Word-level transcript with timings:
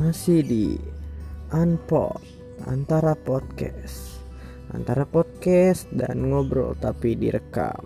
masih 0.00 0.40
di 0.40 0.66
Unpod 1.52 2.24
antara 2.64 3.12
podcast 3.12 4.16
antara 4.72 5.04
podcast 5.04 5.84
dan 5.92 6.32
ngobrol 6.32 6.72
tapi 6.80 7.12
direkam. 7.12 7.84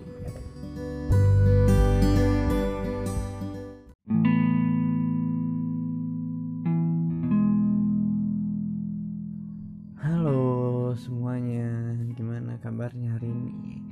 Halo 9.99 10.95
semuanya 10.95 11.99
gimana 12.15 12.55
kabarnya 12.63 13.19
hari 13.19 13.27
ini? 13.27 13.83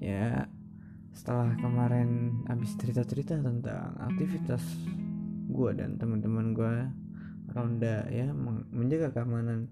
Ya 0.00 0.48
setelah 1.12 1.52
kemarin 1.60 2.40
habis 2.48 2.72
cerita-cerita 2.80 3.36
tentang 3.36 4.00
aktivitas 4.00 4.64
gue 5.52 5.70
dan 5.76 6.00
teman-teman 6.00 6.56
gue 6.56 6.76
ronda 7.58 8.06
ya 8.06 8.30
menjaga 8.70 9.10
keamanan 9.10 9.66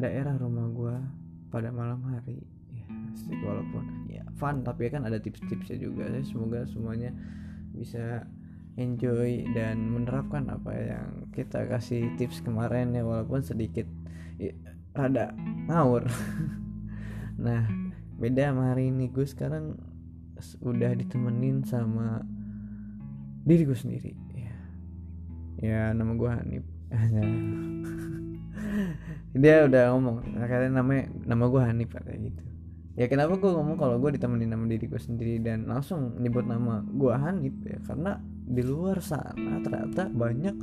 daerah 0.00 0.40
rumah 0.40 0.66
gue 0.72 0.96
pada 1.52 1.68
malam 1.68 2.00
hari. 2.08 2.40
Ya 2.72 2.86
walaupun 3.44 4.08
ya 4.08 4.24
fun 4.40 4.64
tapi 4.64 4.88
kan 4.88 5.04
ada 5.04 5.20
tips-tipsnya 5.20 5.76
juga 5.76 6.08
ya 6.08 6.22
semoga 6.24 6.64
semuanya 6.64 7.12
bisa 7.76 8.24
enjoy 8.78 9.42
dan 9.52 9.90
menerapkan 9.90 10.46
apa 10.48 10.70
yang 10.70 11.08
kita 11.34 11.66
kasih 11.66 12.14
tips 12.14 12.40
kemarin 12.46 12.94
ya 12.94 13.02
walaupun 13.02 13.42
sedikit 13.42 13.84
ya, 14.40 14.54
rada 14.94 15.34
ngawur. 15.68 16.08
Nah 17.38 17.70
beda 18.18 18.50
sama 18.50 18.74
hari 18.74 18.90
ini. 18.90 19.14
Gue 19.14 19.22
sekarang 19.22 19.78
udah 20.58 20.90
ditemenin 20.98 21.62
sama 21.62 22.26
diri 23.46 23.62
gue 23.62 23.78
sendiri 23.78 24.10
ya. 24.34 24.54
Ya 25.62 25.82
nama 25.94 26.18
gue 26.18 26.26
Hanif 26.26 26.66
dia 29.42 29.68
udah 29.68 29.92
ngomong 29.92 30.24
katanya 30.40 30.80
namanya 30.80 31.04
nama 31.28 31.44
gue 31.46 31.60
Hanif 31.60 31.92
kayak 31.92 32.32
gitu. 32.32 32.42
Ya 32.98 33.06
kenapa 33.06 33.38
gue 33.38 33.46
ngomong 33.46 33.78
kalau 33.78 33.94
gue 34.02 34.18
ditemenin 34.18 34.50
nama 34.50 34.66
diri 34.66 34.90
gue 34.90 34.98
sendiri 34.98 35.38
dan 35.38 35.70
langsung 35.70 36.18
nyebut 36.18 36.42
nama 36.42 36.82
gue 36.82 37.14
Hanif? 37.14 37.54
Ya 37.62 37.78
karena 37.86 38.18
di 38.48 38.62
luar 38.64 38.98
sana 39.04 39.62
ternyata 39.62 40.10
banyak 40.10 40.56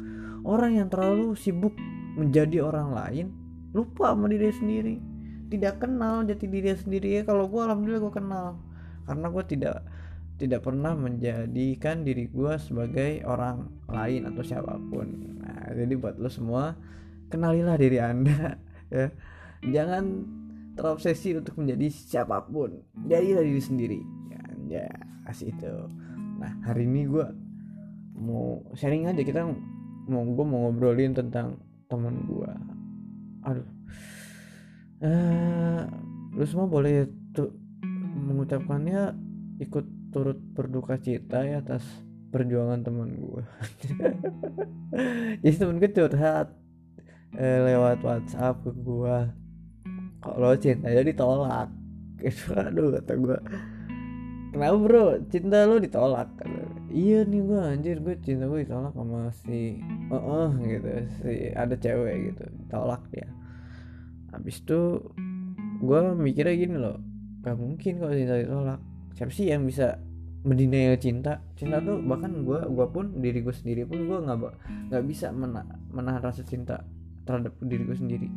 orang 0.44 0.76
yang 0.76 0.88
terlalu 0.92 1.38
sibuk 1.40 1.72
menjadi 2.20 2.66
orang 2.66 2.92
lain 2.92 3.26
lupa 3.72 4.12
sama 4.12 4.28
diri 4.28 4.52
sendiri. 4.52 4.96
Tidak 5.48 5.80
kenal 5.80 6.28
jati 6.28 6.50
diri 6.50 6.76
sendiri. 6.76 7.08
Ya 7.20 7.22
kalau 7.24 7.48
gue 7.48 7.62
alhamdulillah 7.62 8.04
gue 8.04 8.14
kenal. 8.14 8.60
Karena 9.06 9.28
gue 9.30 9.44
tidak 9.46 9.86
tidak 10.36 10.68
pernah 10.68 10.92
menjadikan 10.96 12.04
diri 12.04 12.28
gue 12.28 12.60
sebagai 12.60 13.24
orang 13.24 13.72
lain 13.88 14.28
atau 14.28 14.44
siapa 14.44 14.76
pun. 14.92 15.08
Nah 15.40 15.72
jadi 15.72 15.96
buat 15.96 16.20
lo 16.20 16.28
semua 16.28 16.76
kenalilah 17.32 17.80
diri 17.80 18.00
anda 18.04 18.60
ya. 18.96 19.08
Jangan 19.66 20.04
terobsesi 20.76 21.40
untuk 21.40 21.56
menjadi 21.56 21.88
siapa 21.88 22.44
pun. 22.52 22.84
Jadilah 23.08 23.44
diri 23.48 23.64
sendiri. 23.64 24.00
Ya, 24.28 24.44
ya 24.68 24.88
kasih 25.32 25.56
itu. 25.56 25.74
Nah 26.36 26.52
hari 26.68 26.84
ini 26.84 27.08
gue 27.08 27.26
mau 28.20 28.60
sharing 28.76 29.08
aja 29.08 29.24
kita 29.24 29.48
mau 30.08 30.24
gue 30.24 30.46
mau 30.46 30.68
ngobrolin 30.68 31.16
tentang 31.16 31.60
teman 31.88 32.28
gue 32.28 32.52
aduh. 33.46 33.68
Uh, 35.06 35.86
lu 36.34 36.44
semua 36.48 36.68
boleh 36.68 37.08
tuh 37.36 37.52
mengucapkannya 38.16 39.14
ikut 39.62 39.86
turut 40.16 40.40
berduka 40.56 40.96
cita 40.96 41.44
ya 41.44 41.60
atas 41.60 41.84
perjuangan 42.32 42.88
teman 42.88 43.20
gue 43.20 43.44
jadi 45.44 45.56
temen 45.60 45.84
gue 45.84 45.92
curhat 45.92 46.56
eh, 47.36 47.60
lewat 47.68 48.00
WhatsApp 48.00 48.64
ke 48.64 48.72
gue 48.72 49.18
kalau 50.26 50.58
cintanya 50.58 51.06
ditolak? 51.06 51.70
Itu 52.18 52.58
aduh 52.58 52.98
kata 52.98 53.14
gue 53.14 53.38
kenapa 54.50 54.78
bro? 54.82 55.06
Cinta 55.30 55.70
lo 55.70 55.78
ditolak? 55.78 56.30
Iya 56.90 57.28
nih 57.30 57.42
gue 57.46 57.60
anjir 57.62 57.98
gue 58.02 58.16
cinta 58.26 58.50
gue 58.50 58.66
ditolak 58.66 58.98
sama 58.98 59.30
si 59.46 59.78
uh, 60.10 60.18
uh 60.18 60.50
gitu. 60.66 60.90
Si 61.22 61.54
ada 61.54 61.76
cewek 61.78 62.34
gitu 62.34 62.44
ditolak 62.66 63.06
dia. 63.14 63.30
Habis 64.34 64.66
itu 64.66 64.82
gue 65.86 66.02
mikirnya 66.18 66.56
gini 66.58 66.76
loh. 66.82 66.98
Gak 67.46 67.62
mungkin 67.62 68.02
kalau 68.02 68.14
cinta 68.18 68.36
ditolak. 68.42 68.82
Siapa 69.14 69.32
sih 69.32 69.54
yang 69.54 69.64
bisa 69.70 70.02
mendinai 70.46 70.94
cinta 71.02 71.42
cinta 71.58 71.82
tuh 71.82 71.98
bahkan 72.06 72.46
gue 72.46 72.60
gua 72.70 72.86
pun 72.86 73.18
diri 73.18 73.42
gue 73.42 73.52
sendiri 73.52 73.82
pun 73.90 74.06
gue 74.06 74.18
nggak 74.22 74.38
nggak 74.94 75.04
bisa 75.10 75.34
mena 75.34 75.66
menahan 75.90 76.22
rasa 76.22 76.46
cinta 76.46 76.86
terhadap 77.26 77.58
diri 77.66 77.84
gue 77.84 77.98
sendiri. 77.98 78.30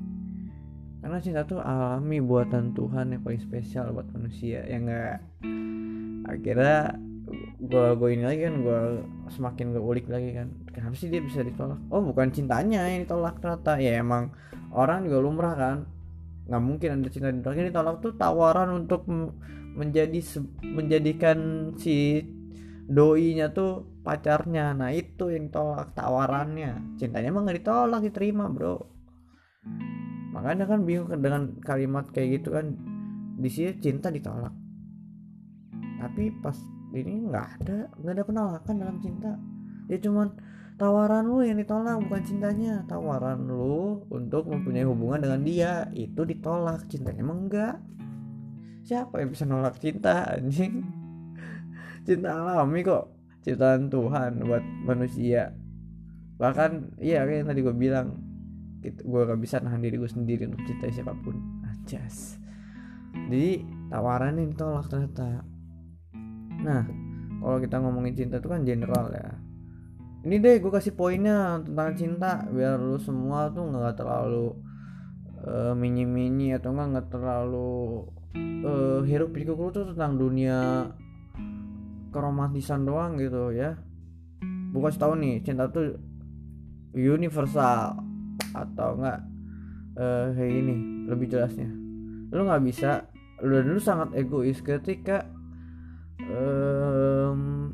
Karena 0.98 1.20
cinta 1.22 1.46
tuh 1.46 1.62
alami 1.62 2.18
buatan 2.18 2.74
Tuhan 2.74 3.14
yang 3.14 3.22
paling 3.22 3.38
spesial 3.38 3.94
buat 3.94 4.08
manusia 4.10 4.64
yang 4.66 4.88
enggak 4.88 5.20
akhirnya 6.28 6.96
gue 7.60 7.86
gue 8.00 8.08
ini 8.16 8.24
lagi 8.24 8.40
kan 8.48 8.54
gue 8.64 8.80
semakin 9.28 9.76
gue 9.76 9.82
ulik 9.84 10.08
lagi 10.08 10.32
kan. 10.32 10.48
Kenapa 10.72 10.96
sih 10.96 11.12
dia 11.12 11.20
bisa 11.20 11.44
ditolak? 11.44 11.78
Oh 11.92 12.00
bukan 12.00 12.32
cintanya 12.32 12.88
yang 12.88 13.04
ditolak 13.04 13.36
ternyata. 13.38 13.76
Ya 13.78 14.00
emang 14.00 14.32
orang 14.72 15.04
juga 15.04 15.18
lumrah 15.20 15.54
kan. 15.54 15.76
Nggak 16.48 16.62
mungkin 16.64 16.88
ada 16.98 17.08
cinta 17.12 17.28
ditolak. 17.28 17.56
Ini 17.60 17.68
ditolak 17.70 17.96
tuh 18.00 18.12
tawaran 18.16 18.68
untuk 18.72 19.04
menjadi 19.78 20.18
menjadikan 20.66 21.70
si 21.78 22.18
doinya 22.90 23.52
tuh 23.54 24.02
pacarnya. 24.02 24.74
Nah 24.74 24.90
itu 24.90 25.30
yang 25.30 25.52
tolak 25.54 25.94
tawarannya. 25.94 26.98
Cintanya 26.98 27.30
emang 27.30 27.46
nggak 27.46 27.62
ditolak 27.62 28.00
diterima 28.02 28.50
bro. 28.50 28.80
Makanya 30.34 30.64
kan 30.66 30.82
bingung 30.82 31.12
dengan 31.22 31.54
kalimat 31.62 32.10
kayak 32.10 32.42
gitu 32.42 32.58
kan. 32.58 32.74
Di 33.38 33.46
sini 33.46 33.78
cinta 33.78 34.10
ditolak. 34.10 34.50
Tapi 36.02 36.34
pas 36.42 36.58
ini 36.96 37.28
nggak 37.28 37.46
ada 37.62 37.78
nggak 38.02 38.14
ada 38.18 38.24
penolakan 38.24 38.74
dalam 38.82 38.96
cinta. 38.98 39.36
Ya 39.86 40.00
cuman 40.00 40.34
tawaran 40.80 41.28
lu 41.28 41.44
yang 41.44 41.60
ditolak 41.60 42.00
bukan 42.02 42.22
cintanya. 42.26 42.82
Tawaran 42.88 43.46
lu 43.46 44.08
untuk 44.08 44.48
mempunyai 44.48 44.88
hubungan 44.88 45.22
dengan 45.22 45.40
dia 45.44 45.72
itu 45.92 46.24
ditolak. 46.24 46.88
Cintanya 46.88 47.20
emang 47.20 47.46
enggak 47.46 47.76
siapa 48.88 49.20
yang 49.20 49.36
bisa 49.36 49.44
nolak 49.44 49.76
cinta 49.76 50.24
anjing? 50.32 50.80
Cinta 52.08 52.40
alami 52.40 52.80
kok. 52.80 53.12
Ciptaan 53.44 53.92
Tuhan 53.92 54.40
buat 54.48 54.64
manusia. 54.88 55.52
Bahkan 56.40 56.96
iya 56.96 57.28
kayak 57.28 57.44
yang 57.44 57.48
tadi 57.52 57.60
gue 57.60 57.76
bilang 57.76 58.08
gitu, 58.80 59.04
gue 59.04 59.20
gak 59.28 59.40
bisa 59.44 59.60
nahan 59.60 59.84
diri 59.84 60.00
gue 60.00 60.08
sendiri 60.08 60.48
untuk 60.48 60.64
cinta 60.64 60.88
siapa 60.88 61.12
pun. 61.20 61.36
Anjas. 61.68 62.40
Jadi 63.28 63.60
tawaran 63.92 64.40
ini 64.40 64.56
tolak 64.56 64.88
ternyata. 64.88 65.44
Nah 66.64 66.82
kalau 67.44 67.58
kita 67.60 67.76
ngomongin 67.84 68.16
cinta 68.16 68.40
itu 68.40 68.48
kan 68.48 68.64
general 68.64 69.12
ya. 69.12 69.36
Ini 70.24 70.34
deh 70.40 70.56
gue 70.58 70.72
kasih 70.72 70.96
poinnya 70.96 71.60
tentang 71.62 71.94
cinta 71.94 72.42
biar 72.50 72.80
lu 72.80 72.98
semua 72.98 73.52
tuh 73.54 73.70
nggak 73.70 73.94
terlalu 74.00 74.56
uh, 75.46 75.72
mini 75.78 76.02
mini 76.02 76.50
atau 76.56 76.74
nggak 76.74 76.88
nggak 76.90 77.08
terlalu 77.14 78.02
uh, 78.36 79.00
hiruk 79.04 79.32
pikuk 79.32 79.56
lu 79.56 79.70
tuh 79.72 79.84
tentang 79.94 80.18
dunia 80.18 80.88
keromantisan 82.12 82.84
doang 82.84 83.16
gitu 83.16 83.52
ya. 83.54 83.76
Bukan 84.72 84.92
tahu 84.96 85.16
nih 85.16 85.40
cinta 85.40 85.68
tuh 85.68 85.96
universal 86.92 87.96
atau 88.52 88.96
enggak 89.00 89.20
uh, 89.96 90.26
kayak 90.36 90.52
gini 90.52 90.76
lebih 91.08 91.26
jelasnya. 91.30 91.70
Lu 92.32 92.44
nggak 92.44 92.64
bisa 92.64 93.08
lu 93.44 93.62
dan 93.62 93.70
lu 93.70 93.80
sangat 93.80 94.10
egois 94.18 94.58
ketika 94.60 95.24
um, 96.26 97.72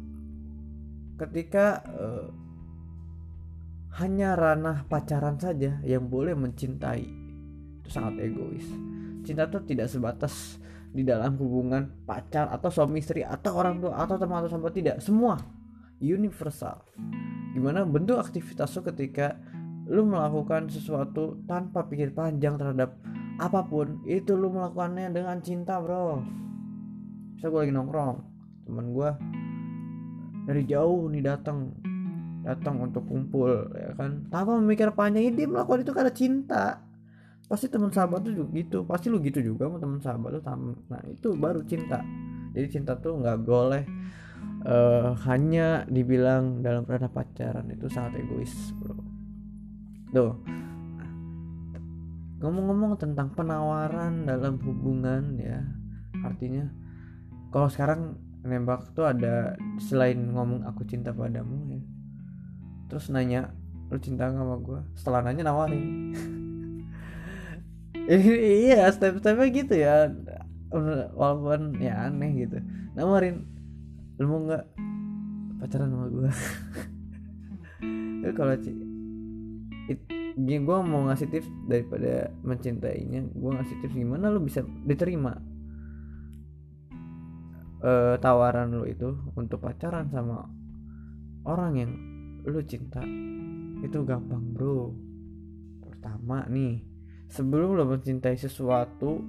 ketika 1.17 1.81
uh, 1.89 2.29
hanya 3.95 4.35
ranah 4.35 4.83
pacaran 4.91 5.39
saja 5.39 5.79
yang 5.87 6.11
boleh 6.11 6.35
mencintai. 6.35 7.07
Itu 7.81 7.89
sangat 7.91 8.19
egois 8.23 8.67
cinta 9.25 9.49
tuh 9.49 9.65
tidak 9.65 9.89
sebatas 9.89 10.61
di 10.95 11.03
dalam 11.03 11.35
hubungan 11.43 12.07
pacar 12.07 12.47
atau 12.55 12.71
suami 12.71 13.03
istri 13.03 13.27
atau 13.27 13.59
orang 13.59 13.83
tua 13.83 13.99
atau 13.99 14.15
teman 14.15 14.47
atau 14.47 14.55
sahabat 14.55 14.73
tidak. 14.79 14.97
Semua. 15.03 15.35
Universal. 15.99 16.85
Gimana 17.55 17.83
bentuk 17.83 18.19
aktivitas 18.21 18.77
lo 18.79 18.83
ketika 18.87 19.35
lu 19.91 20.07
melakukan 20.07 20.71
sesuatu 20.71 21.43
tanpa 21.45 21.87
pikir 21.91 22.15
panjang 22.15 22.57
terhadap 22.57 22.95
apa 23.43 23.67
pun 23.67 24.01
itu 24.07 24.39
lu 24.39 24.55
melakukannya 24.55 25.11
dengan 25.11 25.43
cinta 25.43 25.83
bro. 25.83 26.23
Bisa 27.35 27.51
gue 27.51 27.61
lagi 27.67 27.75
nongkrong 27.75 28.17
teman 28.65 28.87
gue 28.97 29.11
dari 30.49 30.63
jauh 30.65 31.11
nih 31.13 31.21
datang 31.25 31.73
datang 32.45 32.81
untuk 32.85 33.03
kumpul 33.09 33.73
ya 33.75 33.97
kan? 33.99 34.29
Tanpa 34.31 34.61
memikir 34.61 34.93
panjang 34.95 35.35
dia 35.35 35.49
melakukan 35.51 35.83
itu 35.83 35.93
karena 35.93 36.13
cinta 36.15 36.65
pasti 37.45 37.69
teman 37.69 37.93
sahabat 37.93 38.25
tuh 38.25 38.33
juga 38.33 38.51
gitu. 38.57 38.79
Pasti 38.89 39.07
lu 39.13 39.21
gitu 39.21 39.41
juga 39.41 39.69
sama 39.69 39.79
teman 39.79 40.01
sahabat 40.01 40.31
lu 40.37 40.41
nah 40.91 41.03
itu 41.07 41.29
baru 41.37 41.61
cinta. 41.65 42.01
Jadi 42.55 42.67
cinta 42.71 42.95
tuh 42.97 43.19
nggak 43.19 43.39
boleh 43.43 43.83
uh, 44.67 45.17
hanya 45.27 45.85
dibilang 45.87 46.63
dalam 46.65 46.87
ranah 46.87 47.11
pacaran. 47.11 47.69
Itu 47.71 47.91
sangat 47.91 48.21
egois 48.23 48.53
bro. 48.79 48.97
Tuh. 50.15 50.35
Ngomong-ngomong 52.45 53.01
tentang 53.01 53.33
penawaran 53.33 54.29
dalam 54.29 54.61
hubungan 54.61 55.41
ya 55.41 55.65
artinya 56.25 56.65
kalau 57.53 57.69
sekarang 57.69 58.17
nembak 58.45 58.93
tuh 58.93 59.09
ada 59.09 59.57
selain 59.81 60.21
ngomong 60.33 60.69
aku 60.69 60.85
cinta 60.85 61.13
padamu 61.13 61.65
ya 61.69 61.81
terus 62.93 63.09
nanya 63.09 63.53
lu 63.89 63.97
cinta 64.01 64.29
gak 64.29 64.41
sama 64.41 64.57
gue 64.61 64.81
setelah 64.97 65.21
nanya 65.25 65.49
nawarin 65.49 66.13
iya 68.69 68.91
step-stepnya 68.93 69.49
gitu 69.49 69.75
ya. 69.75 70.13
Walaupun 71.15 71.81
ya 71.81 72.11
aneh 72.11 72.45
gitu. 72.45 72.61
Nawarin 72.99 73.49
lu 74.21 74.27
mau 74.31 74.41
nggak 74.47 74.65
pacaran 75.59 75.91
sama 75.91 76.07
gue 76.07 76.31
kalau 78.39 78.55
gue 80.35 80.79
mau 80.83 81.07
ngasih 81.09 81.29
tips 81.31 81.49
daripada 81.71 82.31
mencintainya. 82.43 83.25
Gue 83.33 83.51
ngasih 83.55 83.77
tips 83.85 83.95
gimana 83.95 84.29
lu 84.29 84.43
bisa 84.43 84.67
diterima. 84.85 85.39
Uh, 87.85 88.17
tawaran 88.17 88.73
lu 88.73 88.89
itu 88.89 89.13
untuk 89.37 89.61
pacaran 89.61 90.09
sama 90.09 90.49
orang 91.45 91.73
yang 91.77 91.93
lu 92.45 92.61
cinta. 92.65 93.05
Itu 93.85 94.03
gampang 94.03 94.53
bro. 94.57 94.93
Pertama 95.85 96.49
nih 96.49 96.94
sebelum 97.31 97.77
lu 97.77 97.85
mencintai 97.89 98.37
sesuatu 98.37 99.23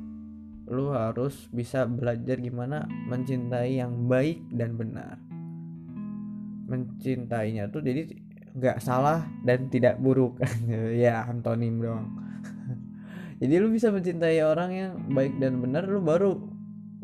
lu 0.65 0.89
harus 0.97 1.45
bisa 1.53 1.85
belajar 1.85 2.41
gimana 2.41 2.89
mencintai 2.89 3.77
yang 3.77 4.09
baik 4.09 4.41
dan 4.49 4.73
benar. 4.73 5.21
Mencintainya 6.65 7.69
tuh 7.69 7.85
jadi 7.85 8.09
nggak 8.55 8.81
salah 8.81 9.29
dan 9.45 9.69
tidak 9.69 10.01
buruk. 10.01 10.41
Ya 11.05 11.27
antonim 11.27 11.77
dong 11.83 12.17
jadi 13.41 13.59
lu 13.59 13.69
bisa 13.69 13.91
mencintai 13.91 14.41
orang 14.41 14.71
yang 14.71 14.91
baik 15.11 15.37
dan 15.37 15.59
benar 15.59 15.85
lu 15.85 15.99
baru 16.01 16.33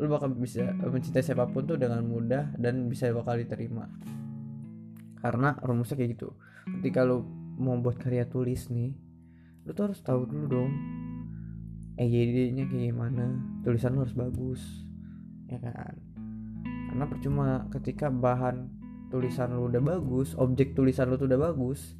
lu 0.00 0.06
bakal 0.10 0.34
bisa 0.34 0.74
mencintai 0.80 1.22
siapa 1.22 1.46
pun 1.46 1.62
tuh 1.62 1.78
dengan 1.78 2.02
mudah 2.02 2.56
dan 2.58 2.90
bisa 2.90 3.12
bakal 3.14 3.38
diterima. 3.38 3.86
Karena 5.22 5.54
rumusnya 5.62 5.94
kayak 5.94 6.18
gitu. 6.18 6.34
Ketika 6.80 7.06
lu 7.06 7.22
mau 7.62 7.78
buat 7.78 8.00
karya 8.00 8.26
tulis 8.26 8.66
nih 8.74 9.11
lu 9.62 9.70
tuh 9.70 9.90
harus 9.90 10.00
tahu 10.02 10.26
dulu 10.26 10.46
dong 10.50 10.72
EYD 12.00 12.56
nya 12.56 12.64
kayak 12.66 12.90
gimana 12.90 13.26
tulisan 13.62 13.94
lu 13.94 14.02
harus 14.02 14.16
bagus 14.16 14.62
ya 15.46 15.60
kan? 15.60 15.94
Karena 16.88 17.04
percuma 17.04 17.46
ketika 17.68 18.08
bahan 18.08 18.72
tulisan 19.12 19.52
lu 19.52 19.68
udah 19.68 19.82
bagus 19.84 20.32
objek 20.40 20.72
tulisan 20.72 21.12
lu 21.12 21.20
tuh 21.20 21.28
udah 21.28 21.52
bagus 21.52 21.94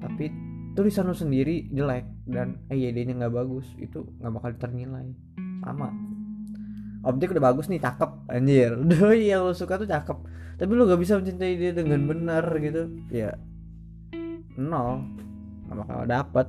tapi 0.00 0.32
tulisan 0.76 1.08
lu 1.08 1.16
sendiri 1.16 1.68
jelek 1.72 2.04
dan 2.28 2.60
EYD 2.72 3.08
nya 3.08 3.14
nggak 3.24 3.34
bagus 3.34 3.68
itu 3.78 4.04
nggak 4.18 4.32
bakal 4.32 4.52
ternilai. 4.60 5.08
Sama. 5.64 5.88
Objek 7.06 7.32
udah 7.32 7.44
bagus 7.54 7.70
nih 7.70 7.78
cakep 7.78 8.10
anjir. 8.26 8.74
Udah 8.82 9.14
yang 9.14 9.46
lu 9.46 9.54
suka 9.54 9.78
tuh 9.78 9.86
cakep. 9.86 10.18
Tapi 10.58 10.70
lu 10.74 10.90
gak 10.90 10.98
bisa 10.98 11.22
mencintai 11.22 11.54
dia 11.54 11.70
dengan 11.70 12.02
benar 12.02 12.42
gitu 12.58 12.90
ya. 13.14 13.38
Nol. 14.58 15.06
Gak 15.70 15.76
bakal 15.86 15.98
dapet 16.10 16.46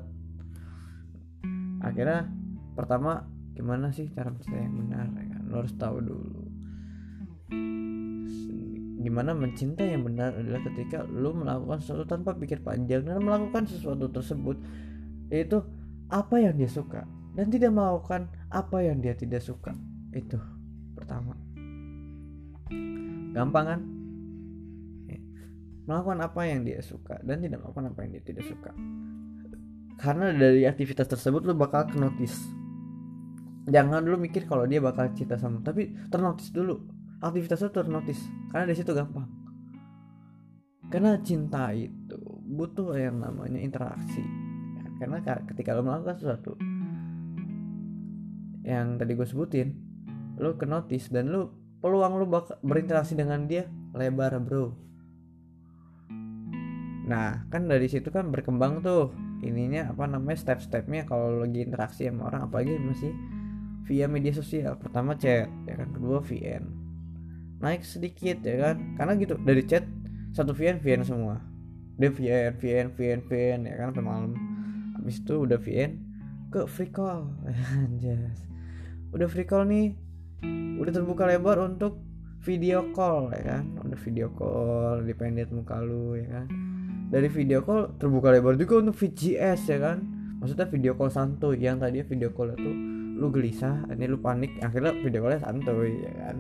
akhirnya 1.81 2.29
pertama 2.73 3.25
gimana 3.57 3.89
sih 3.89 4.09
cara 4.13 4.29
mencintai 4.29 4.61
yang 4.61 4.77
benar 4.85 5.05
ya 5.17 5.25
kan? 5.33 5.41
lo 5.49 5.55
harus 5.65 5.73
tahu 5.77 5.97
dulu. 6.01 6.43
Gimana 9.01 9.31
mencintai 9.33 9.97
yang 9.97 10.03
benar 10.05 10.35
adalah 10.37 10.61
ketika 10.67 11.05
lu 11.09 11.33
melakukan 11.33 11.79
sesuatu 11.81 12.05
tanpa 12.05 12.37
pikir 12.37 12.61
panjang 12.61 13.07
dan 13.07 13.23
melakukan 13.23 13.65
sesuatu 13.65 14.09
tersebut. 14.13 14.61
Yaitu 15.33 15.63
apa 16.07 16.35
yang 16.39 16.55
dia 16.55 16.69
suka 16.69 17.03
dan 17.33 17.49
tidak 17.49 17.73
melakukan 17.73 18.29
apa 18.53 18.77
yang 18.85 19.01
dia 19.01 19.17
tidak 19.17 19.41
suka. 19.41 19.73
Itu 20.13 20.37
pertama. 20.93 21.33
Gampang 23.33 23.65
kan? 23.65 23.81
Melakukan 25.87 26.19
apa 26.19 26.41
yang 26.43 26.67
dia 26.67 26.83
suka 26.83 27.15
dan 27.23 27.39
tidak 27.39 27.63
melakukan 27.63 27.95
apa 27.95 27.99
yang 28.03 28.11
dia 28.19 28.23
tidak 28.27 28.43
suka 28.43 28.75
karena 29.97 30.29
dari 30.29 30.63
aktivitas 30.69 31.09
tersebut 31.09 31.41
lu 31.43 31.57
bakal 31.57 31.89
kenotis. 31.89 32.37
Jangan 33.67 34.05
dulu 34.05 34.21
mikir 34.21 34.47
kalau 34.47 34.63
dia 34.63 34.79
bakal 34.79 35.11
cinta 35.11 35.35
sama 35.35 35.59
tapi 35.65 35.91
ternotis 36.07 36.53
dulu. 36.53 36.79
Aktivitas 37.19 37.65
itu 37.65 37.73
ternotis. 37.73 38.19
Karena 38.53 38.69
dari 38.69 38.77
situ 38.77 38.93
gampang. 38.93 39.27
Karena 40.87 41.19
cinta 41.19 41.73
itu 41.73 42.15
butuh 42.45 42.95
yang 42.95 43.19
namanya 43.19 43.59
interaksi. 43.59 44.21
Karena 45.01 45.19
ketika 45.21 45.75
lo 45.75 45.83
melakukan 45.83 46.15
sesuatu 46.17 46.53
yang 48.67 48.99
tadi 48.99 49.15
gue 49.15 49.23
sebutin 49.23 49.71
lo 50.43 50.59
kenotis 50.59 51.07
dan 51.07 51.31
lo 51.31 51.55
peluang 51.79 52.19
lo 52.19 52.25
bakal 52.27 52.59
berinteraksi 52.61 53.15
dengan 53.15 53.47
dia 53.47 53.65
lebar 53.95 54.37
bro. 54.43 54.75
Nah, 57.07 57.47
kan 57.47 57.71
dari 57.71 57.87
situ 57.87 58.11
kan 58.11 58.27
berkembang 58.27 58.83
tuh 58.83 59.15
ininya 59.45 59.93
apa 59.93 60.09
namanya 60.09 60.37
step-stepnya 60.39 61.05
kalau 61.05 61.45
lagi 61.45 61.61
interaksi 61.61 62.09
sama 62.09 62.33
orang 62.33 62.49
apalagi 62.49 62.77
masih 62.81 63.13
via 63.87 64.05
media 64.09 64.33
sosial. 64.35 64.75
Pertama 64.75 65.15
chat, 65.15 65.47
ya 65.63 65.73
kan, 65.79 65.89
kedua 65.95 66.19
VN. 66.19 66.63
Naik 67.63 67.87
sedikit 67.87 68.43
ya 68.43 68.55
kan. 68.59 68.97
Karena 68.99 69.15
gitu, 69.15 69.39
dari 69.39 69.63
chat 69.63 69.87
satu 70.35 70.51
VN 70.51 70.83
VN 70.83 71.01
semua. 71.07 71.39
Dia 71.97 72.11
VN, 72.11 72.59
VN, 72.59 72.87
VN, 72.93 73.19
VN 73.25 73.59
ya 73.65 73.75
kan 73.79 73.95
sampai 73.95 74.05
malam. 74.05 74.31
Habis 74.99 75.23
itu 75.23 75.33
udah 75.47 75.57
VN 75.57 75.91
ke 76.51 76.67
free 76.67 76.91
call. 76.91 77.31
Anjas. 77.79 78.45
Udah 79.15 79.27
free 79.31 79.47
call 79.47 79.65
nih. 79.65 79.95
Udah 80.77 80.91
terbuka 80.93 81.25
lebar 81.25 81.57
untuk 81.63 81.97
video 82.43 82.91
call 82.91 83.33
ya 83.33 83.55
kan. 83.55 83.63
Udah 83.81 83.97
video 83.97 84.27
call 84.35 85.07
dipendek 85.07 85.49
muka 85.49 85.79
lu 85.81 86.19
ya 86.19 86.43
kan 86.43 86.66
dari 87.07 87.31
video 87.31 87.63
call 87.63 87.95
terbuka 87.95 88.35
lebar 88.35 88.59
juga 88.59 88.83
untuk 88.83 88.95
VGS 88.99 89.61
ya 89.71 89.79
kan? 89.79 89.97
Maksudnya 90.43 90.67
video 90.67 90.93
call 90.99 91.09
santuy 91.09 91.57
yang 91.57 91.79
tadi 91.79 92.03
video 92.03 92.35
call 92.35 92.53
itu 92.53 92.71
lu 93.17 93.31
gelisah 93.31 93.87
ini 93.89 94.05
lu 94.11 94.19
panik. 94.19 94.59
Akhirnya 94.59 94.91
video 94.91 95.23
callnya 95.23 95.41
santuy 95.41 96.03
ya 96.03 96.13
kan? 96.19 96.35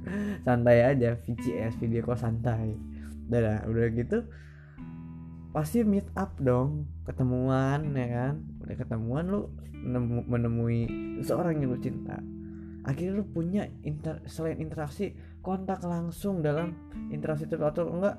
Santai 0.46 0.78
aja 0.84 1.14
VGS 1.22 1.78
video 1.78 2.02
call 2.02 2.18
santai. 2.18 2.74
Udah 3.30 3.64
udah 3.70 3.86
gitu 3.94 4.18
pasti 5.48 5.80
meet 5.80 6.04
up 6.12 6.36
dong 6.42 6.90
ketemuan 7.06 7.94
ya 7.94 8.08
kan? 8.10 8.34
Udah 8.66 8.74
ketemuan 8.74 9.24
lu 9.30 9.40
menemui 10.26 10.90
seorang 11.22 11.62
yang 11.62 11.72
lu 11.72 11.78
cinta. 11.78 12.18
Akhirnya 12.82 13.20
lu 13.20 13.24
punya 13.28 13.68
inter, 13.84 14.24
selain 14.26 14.58
interaksi 14.58 15.14
kontak 15.44 15.84
langsung 15.84 16.40
dalam 16.42 16.74
interaksi 17.12 17.46
itu 17.46 17.54
atau 17.60 17.86
enggak 17.86 18.16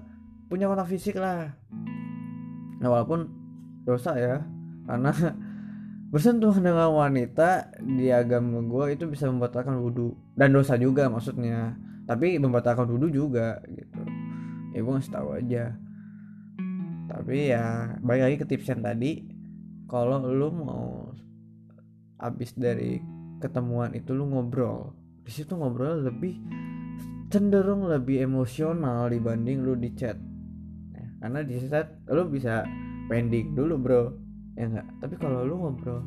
punya 0.50 0.66
kontak 0.66 0.90
fisik 0.90 1.18
lah 1.22 1.54
nah 2.80 2.88
walaupun 2.88 3.28
dosa 3.84 4.16
ya 4.16 4.44
karena 4.90 5.12
bersentuhan 6.10 6.66
dengan 6.66 6.90
wanita 6.90 7.70
di 7.86 8.10
agama 8.10 8.66
gue 8.66 8.98
itu 8.98 9.06
bisa 9.06 9.30
membatalkan 9.30 9.78
wudhu 9.78 10.18
dan 10.34 10.50
dosa 10.50 10.74
juga 10.76 11.06
maksudnya. 11.08 11.78
Tapi 12.10 12.42
membatalkan 12.42 12.90
wudhu 12.90 13.14
juga 13.14 13.62
gitu. 13.70 14.02
Ya 14.74 14.82
gue 14.82 14.94
ngasih 14.98 15.14
tahu 15.14 15.30
aja. 15.38 15.78
Tapi 17.10 17.54
ya 17.54 17.94
balik 18.02 18.24
lagi 18.26 18.38
ke 18.42 18.46
tips 18.50 18.74
tadi. 18.82 19.30
Kalau 19.86 20.22
lu 20.26 20.50
mau 20.54 21.14
abis 22.18 22.58
dari 22.58 22.98
ketemuan 23.38 23.94
itu 23.94 24.14
lu 24.18 24.26
ngobrol. 24.26 24.98
Di 25.22 25.30
situ 25.30 25.54
ngobrol 25.54 26.10
lebih 26.10 26.42
cenderung 27.30 27.86
lebih 27.86 28.26
emosional 28.26 29.14
dibanding 29.14 29.62
lu 29.62 29.78
di 29.78 29.94
chat 29.94 30.18
karena 31.20 31.40
di 31.44 31.56
saat 31.68 32.00
lu 32.08 32.28
bisa 32.32 32.64
pending 33.12 33.56
dulu 33.56 33.76
bro. 33.80 34.04
Ya 34.56 34.68
enggak 34.68 34.88
tapi 35.00 35.16
kalau 35.16 35.44
lu 35.48 35.56
ngobrol 35.56 36.04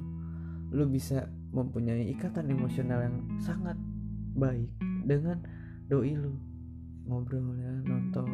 lu 0.73 0.89
bisa 0.89 1.29
mempunyai 1.53 2.09
ikatan 2.17 2.49
emosional 2.49 3.05
yang 3.05 3.17
sangat 3.41 3.77
baik 4.33 4.73
dengan 5.05 5.45
doi 5.89 6.17
lu. 6.17 6.33
Ngobrol 7.05 7.57
ya 7.61 7.73
nonton. 7.85 8.29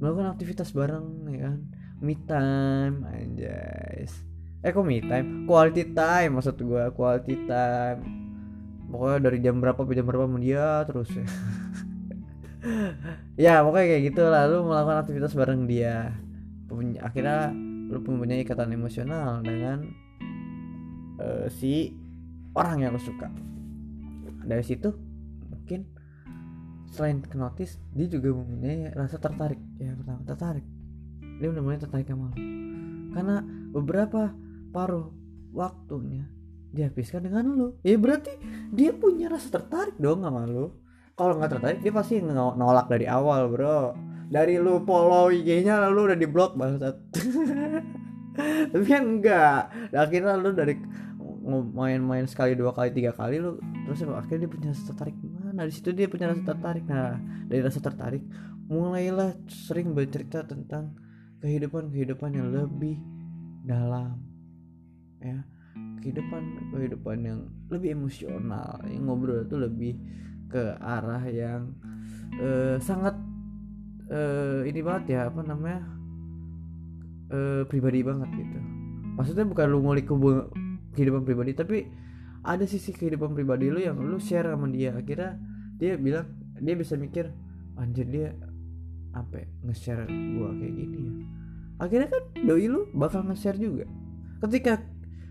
Melakukan 0.00 0.36
aktivitas 0.36 0.72
bareng 0.76 1.28
ya 1.32 1.48
kan? 1.48 1.58
Me 2.00 2.16
time 2.28 2.96
anjay. 3.08 4.08
Eh 4.60 4.70
kok 4.72 4.84
me 4.84 5.00
time? 5.00 5.48
Quality 5.48 5.96
time 5.96 6.36
maksud 6.36 6.60
gue 6.60 6.84
quality 6.92 7.48
time. 7.48 8.00
Pokoknya 8.90 9.18
dari 9.30 9.38
jam 9.40 9.62
berapa 9.62 9.80
sampai 9.80 9.96
jam 9.96 10.06
berapa 10.08 10.26
sama 10.26 10.38
dia 10.42 10.82
terus 10.82 11.08
ya 11.14 11.22
ya 13.44 13.64
pokoknya 13.64 13.86
kayak 13.86 14.02
gitu 14.12 14.22
lah. 14.28 14.46
Lu 14.48 14.66
melakukan 14.66 14.98
aktivitas 15.04 15.32
bareng 15.36 15.64
dia. 15.64 16.14
Akhirnya 17.02 17.50
lu 17.90 17.98
mempunyai 17.98 18.46
ikatan 18.46 18.70
emosional 18.70 19.42
dengan 19.42 19.90
uh, 21.18 21.46
si 21.50 21.94
orang 22.54 22.86
yang 22.86 22.92
lu 22.94 23.02
suka. 23.02 23.28
Dari 24.46 24.64
situ 24.64 24.94
mungkin 25.50 25.86
selain 26.90 27.22
kenotis 27.22 27.78
dia 27.94 28.06
juga 28.06 28.34
mempunyai 28.34 28.94
rasa 28.94 29.18
tertarik. 29.18 29.60
Ya 29.78 29.94
pertama 29.98 30.22
tertarik. 30.26 30.66
Dia 31.40 31.48
mulai 31.50 31.80
tertarik 31.80 32.06
sama 32.06 32.30
lu. 32.32 32.38
Karena 33.10 33.42
beberapa 33.74 34.30
paruh 34.70 35.10
waktunya 35.50 36.30
dihabiskan 36.70 37.26
dengan 37.26 37.50
lu. 37.50 37.68
Ya 37.82 37.98
berarti 37.98 38.30
dia 38.70 38.94
punya 38.94 39.26
rasa 39.26 39.58
tertarik 39.58 39.98
dong 39.98 40.22
sama 40.22 40.46
lu 40.46 40.70
kalau 41.20 41.36
nggak 41.36 41.52
tertarik 41.52 41.78
dia 41.84 41.92
pasti 41.92 42.24
nolak 42.24 42.88
dari 42.88 43.04
awal 43.04 43.52
bro. 43.52 43.92
Dari 44.30 44.56
lu 44.56 44.80
follow 44.88 45.28
IG-nya 45.28 45.84
lalu 45.84 46.14
udah 46.14 46.18
di 46.18 46.24
blok 46.24 46.56
bangsat. 46.56 46.96
Tapi 48.72 48.84
kan 48.88 49.04
enggak 49.04 49.68
akhirnya 49.92 50.40
lu 50.40 50.56
dari 50.56 50.80
main-main 51.76 52.24
sekali 52.24 52.56
dua 52.56 52.72
kali 52.72 52.94
tiga 52.94 53.12
kali 53.12 53.42
lu 53.42 53.58
terus 53.84 54.06
lu 54.06 54.14
akhirnya 54.16 54.46
dia 54.46 54.50
punya 54.54 54.68
rasa 54.70 54.84
tertarik 54.94 55.16
mana 55.18 55.66
di 55.66 55.72
situ 55.74 55.90
dia 55.92 56.08
punya 56.08 56.32
rasa 56.32 56.42
tertarik. 56.56 56.84
Nah 56.88 57.20
dari 57.44 57.60
rasa 57.60 57.80
tertarik 57.84 58.24
mulailah 58.70 59.36
sering 59.50 59.92
bercerita 59.92 60.46
tentang 60.46 60.96
kehidupan 61.44 61.92
kehidupan 61.92 62.32
yang 62.32 62.48
lebih 62.48 62.96
dalam 63.68 64.16
ya. 65.20 65.44
Kehidupan 66.00 66.72
kehidupan 66.72 67.18
yang 67.28 67.40
lebih 67.68 67.92
emosional 67.92 68.80
yang 68.88 69.04
ngobrol 69.04 69.44
itu 69.44 69.60
lebih 69.60 70.00
ke 70.50 70.74
arah 70.82 71.22
yang 71.30 71.72
uh, 72.42 72.76
sangat 72.82 73.14
uh, 74.10 74.66
ini 74.66 74.82
banget 74.82 75.14
ya 75.14 75.20
apa 75.30 75.40
namanya 75.46 75.86
uh, 77.30 77.62
pribadi 77.70 78.02
banget 78.02 78.28
gitu. 78.34 78.58
Maksudnya 79.14 79.46
bukan 79.46 79.66
lu 79.70 79.78
ngulik 79.86 80.10
kehidupan 80.98 81.22
pribadi 81.22 81.54
tapi 81.54 81.78
ada 82.42 82.64
sisi 82.64 82.90
kehidupan 82.90 83.36
pribadi 83.36 83.70
lu 83.70 83.78
yang 83.78 83.96
lu 84.02 84.18
share 84.18 84.50
sama 84.50 84.66
dia. 84.68 84.96
Akhirnya 84.96 85.38
dia 85.78 85.94
bilang 85.96 86.26
dia 86.58 86.74
bisa 86.74 86.98
mikir 86.98 87.30
anjir 87.78 88.04
dia 88.10 88.36
apa 89.10 89.42
ya, 89.42 89.48
nge-share 89.66 90.06
gua 90.36 90.54
kayak 90.54 90.74
gini 90.76 90.98
ya. 90.98 91.12
Akhirnya 91.80 92.08
kan 92.12 92.22
doi 92.44 92.66
lu 92.68 92.90
bakal 92.92 93.24
nge-share 93.26 93.58
juga. 93.58 93.86
Ketika 94.40 94.82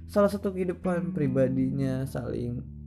salah 0.09 0.29
satu 0.29 0.53
kehidupan 0.53 1.13
pribadinya 1.13 2.05
saling 2.09 2.78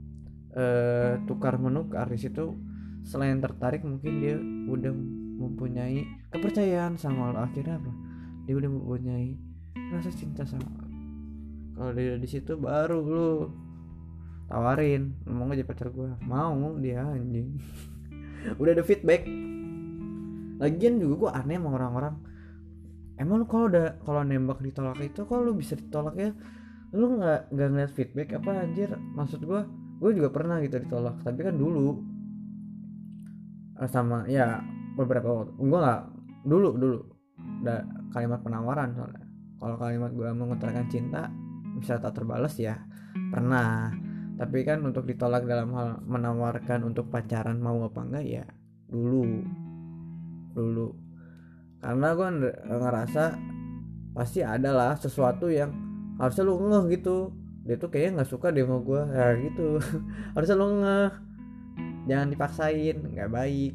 uh, 0.53 1.19
tukar 1.25 1.57
menukar 1.57 2.09
di 2.09 2.19
situ 2.21 2.57
selain 3.03 3.43
tertarik 3.43 3.83
mungkin 3.83 4.13
dia 4.23 4.35
udah 4.71 4.93
mempunyai 5.43 6.07
kepercayaan 6.31 6.95
sama 6.95 7.35
lo. 7.35 7.43
Akhirnya 7.43 7.81
apa? 7.81 7.91
Dia 8.47 8.55
udah 8.55 8.69
mempunyai 8.71 9.35
rasa 9.91 10.09
cinta 10.13 10.47
sama 10.47 10.69
lo. 10.69 10.87
Kalau 11.73 11.91
dia 11.97 12.15
di 12.15 12.29
situ 12.29 12.53
baru 12.55 12.99
lu 13.01 13.29
tawarin 14.45 15.17
mau 15.25 15.49
aja 15.49 15.65
pacar 15.65 15.89
gue 15.89 16.09
mau 16.23 16.77
dia 16.77 17.01
anjing. 17.01 17.57
Udah 18.61 18.77
ada 18.77 18.83
feedback. 18.85 19.25
Lagian 20.61 21.01
juga 21.01 21.15
gue 21.17 21.31
aneh 21.33 21.57
sama 21.57 21.69
orang-orang. 21.75 22.15
Emang 23.17 23.41
lu 23.41 23.45
kalau 23.45 23.69
udah 23.69 23.97
kalau 24.03 24.21
nembak 24.25 24.59
ditolak 24.61 24.99
itu 25.01 25.21
kalau 25.25 25.49
lu 25.49 25.53
bisa 25.57 25.73
ditolak 25.73 26.15
ya? 26.17 26.31
Lu 26.93 27.17
nggak 27.17 27.49
nggak 27.55 27.67
ngeliat 27.73 27.91
feedback 27.95 28.37
apa 28.37 28.51
anjir? 28.67 28.89
Maksud 29.17 29.41
gue 29.47 29.61
gue 30.03 30.11
juga 30.19 30.29
pernah 30.35 30.59
gitu 30.59 30.75
ditolak 30.83 31.23
tapi 31.23 31.39
kan 31.47 31.55
dulu 31.55 31.95
eh, 33.79 33.87
sama 33.87 34.27
ya 34.27 34.59
beberapa 34.99 35.31
waktu 35.31 35.51
gue 35.55 35.79
nggak 35.79 36.01
dulu 36.43 36.69
dulu 36.75 36.99
kalimat 38.13 38.39
penawaran 38.43 38.93
soalnya. 38.93 39.25
Kalau 39.57 39.75
kalimat 39.79 40.11
gue 40.11 40.29
mengutarakan 40.35 40.87
cinta 40.91 41.31
bisa 41.79 41.97
tak 41.97 42.19
terbalas 42.19 42.53
ya 42.59 42.77
pernah. 43.31 43.89
Tapi 44.33 44.65
kan 44.65 44.81
untuk 44.83 45.05
ditolak 45.05 45.45
dalam 45.45 45.71
hal 45.77 46.01
menawarkan 46.03 46.89
untuk 46.89 47.07
pacaran 47.09 47.61
mau 47.61 47.79
apa 47.85 48.01
enggak 48.03 48.25
ya 48.25 48.45
dulu. 48.89 49.41
Dulu. 50.53 50.87
Karena 51.79 52.07
gue 52.15 52.27
ngerasa 52.69 53.23
pasti 54.13 54.45
ada 54.45 54.69
lah 54.69 54.93
sesuatu 54.93 55.49
yang 55.49 55.73
harusnya 56.21 56.43
lu 56.45 56.61
ngeh 56.61 56.83
gitu 56.99 57.33
dia 57.63 57.79
tuh 57.79 57.87
kayaknya 57.87 58.21
nggak 58.21 58.31
suka 58.31 58.51
sama 58.51 58.77
gue 58.83 59.01
ya 59.15 59.27
gitu. 59.39 59.67
Harusnya 60.35 60.55
lu 60.59 60.67
ngeh. 60.83 61.11
Jangan 62.11 62.27
dipaksain 62.35 62.97
nggak 63.15 63.31
baik. 63.31 63.73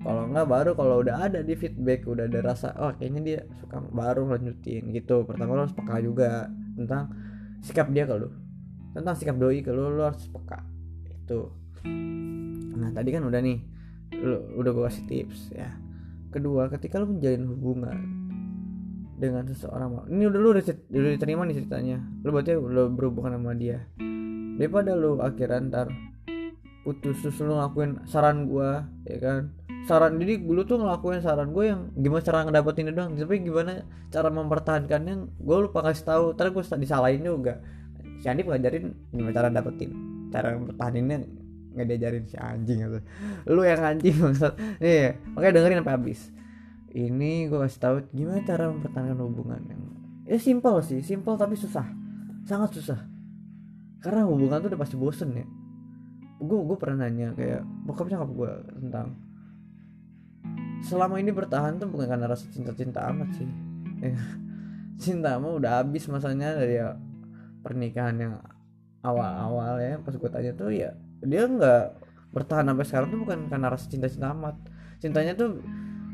Kalau 0.00 0.22
nggak 0.32 0.48
baru 0.48 0.70
kalau 0.74 0.94
udah 1.04 1.30
ada 1.30 1.40
di 1.46 1.54
feedback 1.54 2.08
udah 2.08 2.26
ada 2.26 2.40
rasa 2.42 2.72
oh 2.80 2.90
kayaknya 2.96 3.20
dia 3.22 3.38
suka 3.62 3.78
baru 3.94 4.26
lanjutin 4.26 4.90
gitu. 4.90 5.22
Pertama 5.22 5.54
lo 5.54 5.62
harus 5.68 5.76
peka 5.76 6.02
juga 6.02 6.50
tentang 6.74 7.14
sikap 7.62 7.86
dia 7.94 8.10
ke 8.10 8.18
lu. 8.18 8.34
Tentang 8.98 9.14
sikap 9.14 9.38
doi 9.38 9.62
ke 9.62 9.70
lu 9.70 9.94
lo 9.94 10.10
harus 10.10 10.26
peka. 10.26 10.58
Itu. 11.06 11.54
Nah 12.74 12.90
tadi 12.90 13.14
kan 13.14 13.22
udah 13.22 13.38
nih 13.38 13.62
lu 14.18 14.58
udah 14.58 14.70
gue 14.74 14.84
kasih 14.90 15.04
tips 15.06 15.54
ya. 15.54 15.70
Kedua 16.34 16.66
ketika 16.66 16.98
lu 16.98 17.14
menjalin 17.14 17.46
hubungan 17.46 18.19
dengan 19.20 19.44
seseorang 19.44 20.08
ini 20.08 20.24
udah 20.24 20.40
lu 20.40 20.48
udah, 20.56 20.64
udah 20.64 21.10
diterima 21.20 21.44
nih 21.44 21.60
ceritanya. 21.60 22.00
Lu 22.24 22.32
berarti 22.32 22.56
udah 22.56 22.88
berhubungan 22.88 23.36
sama 23.36 23.52
dia. 23.52 23.84
Daripada 24.56 24.96
lu 24.96 25.20
akhirnya 25.20 25.60
ntar 25.68 25.86
putus 26.80 27.20
terus 27.20 27.36
lu 27.44 27.60
ngakuin 27.60 28.00
saran 28.08 28.48
gua 28.48 28.88
ya 29.04 29.20
kan? 29.20 29.52
Saran 29.84 30.16
jadi 30.16 30.40
dulu 30.40 30.64
tuh 30.64 30.80
ngelakuin 30.80 31.20
saran 31.20 31.52
gue 31.56 31.64
yang 31.72 31.88
gimana 31.96 32.20
cara 32.24 32.44
ngedapetin 32.44 32.88
itu 32.88 32.96
doang. 32.96 33.12
Tapi 33.16 33.36
gimana 33.44 33.84
cara 34.12 34.28
mempertahankannya 34.28 35.14
gue 35.40 35.56
lupa 35.56 35.80
kasih 35.84 36.04
tahu. 36.04 36.24
Terus 36.36 36.50
gue 36.52 36.64
disalahin 36.84 37.24
juga. 37.24 37.64
Si 38.20 38.28
Andi 38.28 38.44
ngajarin 38.44 38.92
gimana 39.12 39.32
cara 39.32 39.48
dapetin 39.48 39.90
cara 40.30 40.54
mempertahaninnya 40.54 41.26
nggak 41.70 41.86
diajarin 41.86 42.24
si 42.26 42.36
anjing 42.38 42.78
gitu. 42.82 42.98
Lu 43.50 43.62
yang 43.62 43.82
anjing 43.82 44.14
maksud 44.20 44.52
nih 44.82 45.16
makanya 45.34 45.52
dengerin 45.58 45.78
sampai 45.82 45.94
habis 45.94 46.20
ini 46.90 47.46
gue 47.46 47.58
kasih 47.58 47.80
tahu 47.80 47.96
gimana 48.10 48.42
cara 48.42 48.70
mempertahankan 48.70 49.18
hubungan 49.22 49.60
yang? 49.66 49.82
Ya 50.26 50.38
simpel 50.38 50.78
sih 50.82 51.02
simpel 51.02 51.34
tapi 51.34 51.58
susah 51.58 52.00
sangat 52.50 52.70
susah. 52.80 53.00
Karena 54.00 54.24
hubungan 54.24 54.58
tuh 54.64 54.68
udah 54.72 54.80
pasti 54.80 54.96
bosen 54.96 55.30
ya. 55.36 55.46
Gue 56.40 56.58
gue 56.64 56.76
pernah 56.80 57.06
nanya 57.06 57.36
kayak 57.36 57.62
bokapnya 57.84 58.18
nyokap 58.18 58.30
gue 58.32 58.52
tentang 58.80 59.06
selama 60.80 61.20
ini 61.20 61.30
bertahan 61.36 61.76
tuh 61.76 61.92
bukan 61.92 62.08
karena 62.08 62.26
rasa 62.26 62.48
cinta-cinta 62.48 63.04
amat 63.12 63.28
sih. 63.36 63.48
Ya. 64.00 64.16
cinta 65.02 65.36
mah 65.40 65.56
udah 65.56 65.80
habis 65.80 66.04
masanya 66.12 66.56
dari 66.60 66.76
ya, 66.76 66.96
pernikahan 67.64 68.16
yang 68.16 68.34
awal-awal 69.04 69.76
ya. 69.80 70.00
Pas 70.00 70.16
gue 70.16 70.30
tanya 70.32 70.52
tuh 70.56 70.72
ya 70.72 70.96
dia 71.20 71.44
nggak 71.44 71.84
bertahan 72.32 72.64
sampai 72.72 72.86
sekarang 72.88 73.08
tuh 73.12 73.20
bukan 73.20 73.38
karena 73.52 73.66
rasa 73.68 73.86
cinta-cinta 73.92 74.32
amat. 74.32 74.56
Cintanya 75.00 75.36
tuh 75.36 75.60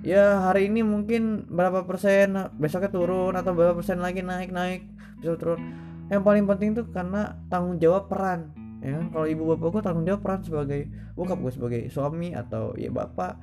ya 0.02 0.50
hari 0.50 0.68
ini 0.68 0.84
mungkin 0.84 1.48
berapa 1.48 1.84
persen 1.84 2.36
besoknya 2.56 2.90
turun 2.92 3.32
atau 3.36 3.52
berapa 3.56 3.76
persen 3.76 4.00
lagi 4.00 4.20
naik 4.20 4.50
naik 4.52 4.88
bisa 5.20 5.36
turun. 5.38 5.60
Yang 6.06 6.22
paling 6.22 6.44
penting 6.46 6.70
tuh 6.76 6.86
karena 6.90 7.34
tanggung 7.50 7.78
jawab 7.82 8.10
peran 8.10 8.52
ya 8.84 9.00
kan? 9.00 9.04
Kalau 9.10 9.26
ibu 9.26 9.42
bapak 9.54 9.68
gue 9.72 9.82
tanggung 9.82 10.06
jawab 10.06 10.20
peran 10.22 10.40
sebagai 10.44 10.80
bokap 11.16 11.38
gue 11.40 11.52
sebagai 11.52 11.80
suami 11.90 12.36
atau 12.36 12.76
ya 12.76 12.92
bapak 12.92 13.40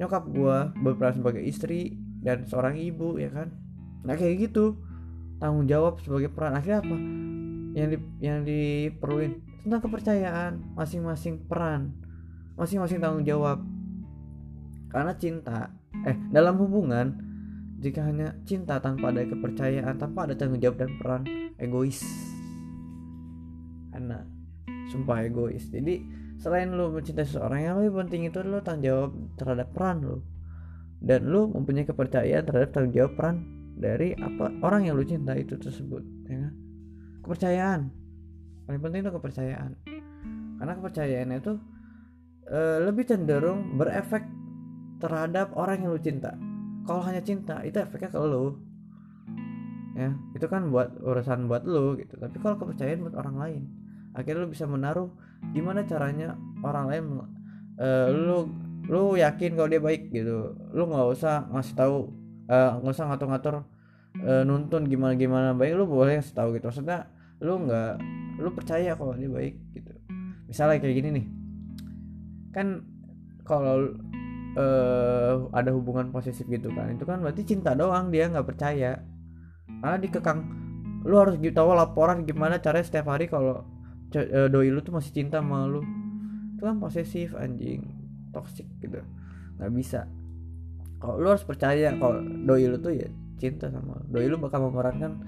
nyokap 0.00 0.24
gue 0.28 0.56
berperan 0.82 1.14
sebagai 1.16 1.42
istri 1.44 1.96
dan 2.20 2.44
seorang 2.44 2.76
ibu 2.78 3.16
ya 3.16 3.30
kan? 3.32 3.52
Nah 4.04 4.14
kayak 4.18 4.50
gitu. 4.50 4.78
Tanggung 5.42 5.66
jawab 5.66 5.98
sebagai 5.98 6.30
peran. 6.30 6.54
Akhirnya 6.54 6.86
apa? 6.86 6.96
Yang 7.74 7.88
di, 7.88 7.98
yang 8.22 8.38
diperluin 8.46 9.32
tentang 9.66 9.80
kepercayaan 9.82 10.52
masing-masing 10.78 11.50
peran 11.50 12.02
masing-masing 12.56 13.00
tanggung 13.00 13.24
jawab. 13.24 13.64
Karena 14.92 15.16
cinta 15.16 15.72
eh 16.08 16.16
dalam 16.34 16.58
hubungan 16.58 17.14
jika 17.82 18.06
hanya 18.06 18.38
cinta 18.46 18.78
tanpa 18.78 19.10
ada 19.10 19.26
kepercayaan 19.26 19.98
tanpa 19.98 20.30
ada 20.30 20.38
tanggung 20.38 20.62
jawab 20.62 20.78
dan 20.78 20.90
peran 21.02 21.22
egois. 21.58 22.02
Karena 23.90 24.22
sumpah 24.94 25.26
egois. 25.26 25.66
Jadi 25.66 25.98
selain 26.38 26.70
lu 26.70 26.94
mencintai 26.94 27.26
seseorang 27.26 27.60
yang 27.62 27.74
lebih 27.82 28.06
penting 28.06 28.30
itu 28.30 28.38
lu 28.46 28.62
tanggung 28.62 28.86
jawab 28.86 29.10
terhadap 29.34 29.68
peran 29.74 29.96
lu 30.02 30.18
dan 31.02 31.26
lu 31.26 31.50
mempunyai 31.50 31.82
kepercayaan 31.82 32.46
terhadap 32.46 32.70
tanggung 32.70 32.94
jawab 32.94 33.12
peran 33.18 33.36
dari 33.74 34.14
apa 34.14 34.54
orang 34.62 34.86
yang 34.86 34.94
lu 34.94 35.02
cinta 35.02 35.34
itu 35.34 35.58
tersebut 35.58 36.02
ya 36.30 36.38
kan? 36.38 36.54
kepercayaan. 37.26 37.80
Paling 38.66 38.80
penting 38.82 39.00
itu 39.02 39.10
kepercayaan. 39.10 39.70
Karena 40.58 40.72
kepercayaan 40.78 41.30
itu 41.34 41.52
e, 42.46 42.60
lebih 42.86 43.04
cenderung 43.10 43.74
berefek 43.74 44.22
terhadap 45.02 45.50
orang 45.58 45.82
yang 45.82 45.90
lu 45.90 45.98
cinta. 45.98 46.38
Kalau 46.86 47.02
hanya 47.02 47.22
cinta 47.26 47.58
itu 47.66 47.82
efeknya 47.82 48.14
ke 48.14 48.18
lu. 48.22 48.62
Ya 49.98 50.14
itu 50.32 50.46
kan 50.46 50.70
buat 50.70 50.94
urusan 51.02 51.50
buat 51.50 51.66
lu 51.66 51.98
gitu. 51.98 52.14
Tapi 52.16 52.38
kalau 52.38 52.56
kepercayaan 52.62 53.02
buat 53.02 53.18
orang 53.18 53.36
lain 53.36 53.62
akhirnya 54.12 54.44
lu 54.44 54.48
bisa 54.52 54.68
menaruh 54.68 55.08
gimana 55.56 55.84
caranya 55.88 56.36
orang 56.60 56.84
lain 56.88 57.02
uh, 57.80 58.08
lu 58.12 58.38
lu 58.88 59.16
yakin 59.16 59.56
kalau 59.56 59.68
dia 59.70 59.80
baik 59.80 60.12
gitu. 60.12 60.58
Lu 60.74 60.82
nggak 60.90 61.06
usah 61.14 61.46
ngasih 61.54 61.74
tahu 61.78 61.96
eh, 62.50 62.70
nggak 62.82 62.92
uh, 62.92 62.96
usah 62.98 63.06
ngatur-ngatur 63.08 63.54
uh, 64.26 64.42
nuntun 64.42 64.90
gimana 64.90 65.14
gimana 65.14 65.48
baik 65.54 65.78
lu 65.78 65.86
boleh 65.86 66.18
ngasih 66.18 66.34
tahu 66.34 66.58
gitu. 66.58 66.66
Maksudnya 66.68 67.06
lu 67.38 67.62
nggak 67.62 67.92
lu 68.42 68.50
percaya 68.50 68.98
kalau 68.98 69.14
dia 69.14 69.30
baik 69.30 69.54
gitu. 69.70 69.92
Misalnya 70.50 70.82
kayak 70.82 70.96
gini 70.98 71.08
nih. 71.14 71.26
Kan 72.52 72.66
kalau 73.46 73.94
uh, 74.56 75.48
ada 75.52 75.70
hubungan 75.72 76.12
posesif 76.12 76.44
gitu 76.48 76.72
kan. 76.72 76.92
Itu 76.92 77.04
kan 77.08 77.24
berarti 77.24 77.42
cinta 77.46 77.72
doang 77.72 78.12
dia 78.12 78.28
nggak 78.28 78.46
percaya. 78.46 79.00
Karena 79.80 79.96
dikekang 79.98 80.40
lu 81.02 81.18
harus 81.18 81.34
gitu 81.42 81.50
tahu 81.56 81.74
laporan 81.74 82.22
gimana 82.22 82.62
caranya 82.62 82.86
setiap 82.86 83.10
hari 83.10 83.26
kalau 83.26 83.66
uh, 84.14 84.48
doi 84.48 84.70
lu 84.70 84.80
tuh 84.84 84.94
masih 84.94 85.12
cinta 85.12 85.40
sama 85.40 85.66
lu. 85.66 85.82
Itu 86.56 86.62
kan 86.68 86.76
posesif 86.78 87.34
anjing. 87.36 87.82
Toxic 88.32 88.68
gitu. 88.80 89.00
Nggak 89.58 89.72
bisa. 89.76 90.00
Kalau 91.02 91.18
lu 91.18 91.28
harus 91.34 91.44
percaya 91.44 91.96
kalau 91.98 92.22
doi 92.22 92.68
lu 92.68 92.78
tuh 92.78 92.94
ya 92.94 93.08
cinta 93.40 93.72
sama 93.72 93.98
lu. 93.98 94.04
doi 94.12 94.26
lu 94.28 94.36
bakal 94.38 94.68
mengorbankan 94.68 95.18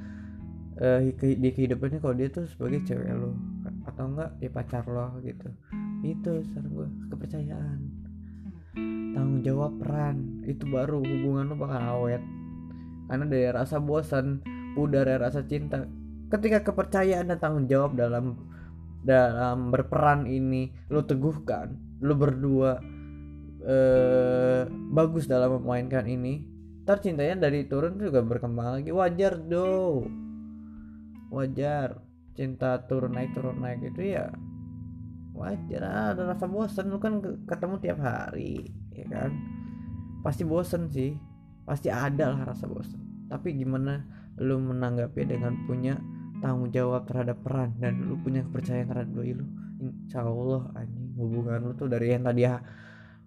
uh, 0.78 1.00
di 1.18 1.48
kehidupannya 1.50 1.98
kalau 1.98 2.14
dia 2.14 2.28
tuh 2.30 2.46
sebagai 2.46 2.84
cewek 2.86 3.10
lu. 3.10 3.34
Atau 3.84 4.12
enggak 4.12 4.36
ya 4.40 4.50
pacar 4.52 4.84
lo 4.86 5.18
gitu. 5.24 5.48
Itu 6.04 6.44
saran 6.52 6.68
gue 6.68 6.88
kepercayaan 7.08 8.03
tanggung 9.14 9.40
jawab 9.46 9.78
peran. 9.80 10.44
Itu 10.44 10.68
baru 10.68 11.00
hubungan 11.00 11.50
lo 11.50 11.54
bakal 11.56 11.82
awet. 11.82 12.22
Karena 13.08 13.24
dari 13.28 13.48
rasa 13.50 13.78
bosan 13.78 14.42
pudar 14.74 15.06
dari 15.06 15.20
rasa 15.22 15.46
cinta. 15.46 15.86
Ketika 16.28 16.66
kepercayaan 16.66 17.30
dan 17.30 17.38
tanggung 17.38 17.70
jawab 17.70 17.94
dalam 17.94 18.36
dalam 19.04 19.68
berperan 19.68 20.24
ini 20.24 20.72
lo 20.88 21.04
teguhkan 21.04 21.76
lo 22.00 22.16
berdua 22.16 22.80
eh, 23.60 24.64
bagus 24.88 25.28
dalam 25.28 25.60
memainkan 25.60 26.08
ini 26.08 26.40
tercintanya 26.88 27.48
dari 27.48 27.68
turun 27.68 27.96
juga 27.96 28.20
berkembang 28.20 28.80
lagi. 28.80 28.90
Wajar 28.92 29.40
do. 29.40 30.04
Wajar. 31.32 32.00
Cinta 32.34 32.82
turun 32.90 33.14
naik 33.14 33.30
turun 33.30 33.62
naik 33.62 33.94
itu 33.94 34.18
ya 34.18 34.26
wajar 35.34 35.82
ada 36.14 36.22
rasa 36.30 36.46
bosan 36.46 36.94
lu 36.94 37.02
kan 37.02 37.18
ketemu 37.44 37.74
tiap 37.82 37.98
hari 37.98 38.70
ya 38.94 39.06
kan? 39.10 39.30
Pasti 40.22 40.46
bosan 40.46 40.88
sih. 40.88 41.18
Pasti 41.64 41.88
ada 41.88 42.32
lah 42.32 42.54
rasa 42.54 42.68
bosan 42.68 43.04
tapi 43.28 43.56
gimana 43.56 44.04
lu 44.38 44.60
menanggapi 44.60 45.24
dengan 45.24 45.54
punya 45.64 45.96
tanggung 46.38 46.68
jawab 46.70 47.08
terhadap 47.08 47.40
peran 47.40 47.72
dan 47.80 48.04
lu 48.04 48.20
punya 48.20 48.44
kepercayaan 48.44 48.88
terhadap 48.90 49.10
doi 49.10 49.32
lu? 49.32 49.46
Insya 49.80 50.22
Allah 50.22 50.70
anjing 50.76 51.18
hubungan 51.18 51.58
lu 51.66 51.72
tuh 51.74 51.88
dari 51.88 52.12
yang 52.12 52.24
tadi 52.24 52.46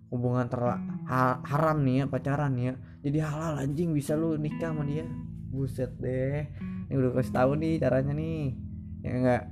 hubungan 0.08 0.48
ter 0.48 0.64
ha 0.64 1.44
haram 1.44 1.84
nih 1.84 2.04
ya 2.04 2.06
pacaran 2.08 2.52
nih 2.56 2.66
ya. 2.72 2.74
Jadi 3.08 3.18
halal 3.24 3.54
anjing 3.64 3.90
bisa 3.92 4.14
lu 4.16 4.36
nikah 4.40 4.72
sama 4.72 4.84
dia. 4.86 5.04
Buset 5.52 5.92
deh. 6.00 6.48
Ini 6.88 6.96
udah 6.96 7.12
kasih 7.20 7.34
tahu 7.34 7.52
nih 7.60 7.74
caranya 7.82 8.14
nih. 8.14 8.56
Ya 9.04 9.12
enggak 9.12 9.44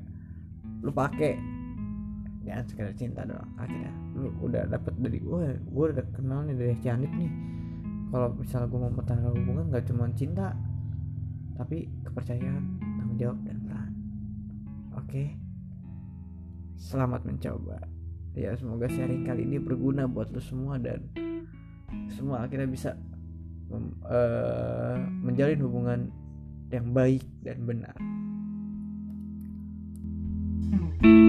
lu 0.86 0.92
pakai 0.94 1.40
sekedar 2.68 2.94
cinta 2.98 3.22
doang. 3.24 3.50
Akhirnya 3.58 3.92
lu 4.18 4.30
udah 4.42 4.66
dapet 4.70 4.94
dari 5.00 5.20
gue 5.22 5.46
gue 5.60 5.86
udah 5.94 6.06
kenal 6.14 6.46
nih 6.46 6.56
dari 6.56 6.76
Cianit 6.82 7.12
nih. 7.14 7.32
Kalau 8.10 8.28
misalnya 8.38 8.68
gue 8.70 8.80
mau 8.80 8.92
mempertahankan 8.94 9.34
hubungan 9.34 9.66
gak 9.74 9.86
cuma 9.90 10.06
cinta 10.14 10.56
tapi 11.56 11.88
kepercayaan 12.04 12.64
tanggung 13.00 13.18
jawab 13.18 13.40
dan 13.48 13.58
peran. 13.64 13.92
Oke. 15.00 15.24
Selamat 16.76 17.24
mencoba. 17.24 17.80
Ya 18.36 18.52
semoga 18.60 18.92
sharing 18.92 19.24
kali 19.24 19.48
ini 19.48 19.58
berguna 19.64 20.12
buat 20.12 20.28
lu 20.36 20.44
semua 20.44 20.76
dan 20.76 21.08
semua 22.12 22.44
akhirnya 22.44 22.68
bisa 22.68 23.00
uh, 23.72 25.00
menjalin 25.24 25.64
hubungan 25.64 26.00
yang 26.70 26.92
baik 26.92 27.24
dan 27.48 27.64
benar. 27.64 27.96
thank 30.76 31.06
you 31.06 31.25